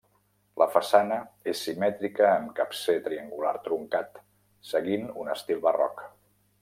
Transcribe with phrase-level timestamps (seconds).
[0.59, 1.17] La façana
[1.51, 4.19] és simètrica amb capcer triangular truncat,
[4.71, 6.03] seguint un estil barroc.